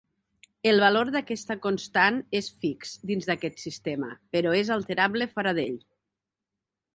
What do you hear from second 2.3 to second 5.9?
és fix dins d’aquest sistema, però és alterable fora d’ell.